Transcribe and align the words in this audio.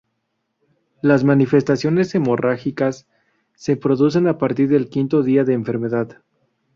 Las 1.03 1.23
manifestaciones 1.23 2.15
hemorrágicas 2.15 3.07
se 3.53 3.77
producen 3.77 4.25
a 4.25 4.39
partir 4.39 4.67
del 4.67 4.89
quinto 4.89 5.21
día 5.21 5.43
de 5.43 5.53
enfermedad. 5.53 6.23